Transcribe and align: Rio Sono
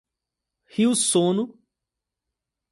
Rio 0.65 0.95
Sono 0.95 1.53